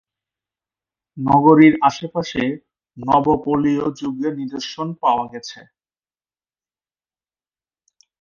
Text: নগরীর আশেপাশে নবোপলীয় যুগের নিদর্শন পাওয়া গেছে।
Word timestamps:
নগরীর 1.17 1.73
আশেপাশে 1.81 2.43
নবোপলীয় 2.97 3.85
যুগের 3.99 4.33
নিদর্শন 4.41 4.87
পাওয়া 5.01 5.25
গেছে। 5.33 5.59